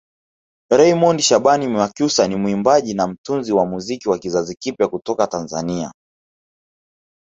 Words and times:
Raymond 0.77 1.19
Shaban 1.21 1.67
Mwakyusa 1.69 2.27
ni 2.27 2.35
mwimbaji 2.35 2.93
na 2.93 3.07
mtunzi 3.07 3.51
wa 3.53 3.65
muziki 3.65 4.09
wa 4.09 4.19
kizazi 4.19 4.55
kipya 4.55 4.87
kutoka 4.87 5.27
Tanzania 5.27 5.91